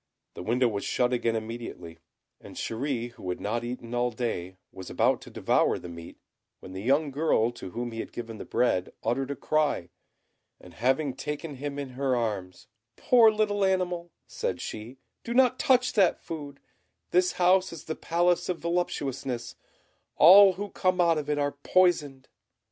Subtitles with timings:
[0.33, 1.99] The window was shut again immediately;
[2.39, 6.17] and Chéri, who had not eaten all day, was about to devour the meat,
[6.59, 9.89] when the young girl to whom he had given the bread uttered a cry,
[10.59, 12.65] and having taken him in her arms,
[12.97, 16.59] "Poor little animal," said she, "do not touch that food;
[17.11, 19.55] this house is the Palace of Voluptuousness;
[20.15, 22.27] all who come out of it are poisoned."